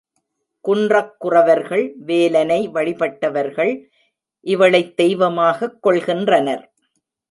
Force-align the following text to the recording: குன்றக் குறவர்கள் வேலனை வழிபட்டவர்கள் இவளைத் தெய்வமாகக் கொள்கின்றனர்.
குன்றக் 0.67 1.15
குறவர்கள் 1.19 1.93
வேலனை 1.95 2.69
வழிபட்டவர்கள் 2.69 3.85
இவளைத் 4.39 4.97
தெய்வமாகக் 4.97 5.87
கொள்கின்றனர். 5.87 6.63